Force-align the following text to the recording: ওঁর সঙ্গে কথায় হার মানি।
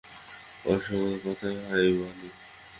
ওঁর 0.65 0.79
সঙ্গে 0.87 1.17
কথায় 1.25 1.57
হার 1.61 1.85
মানি। 1.99 2.29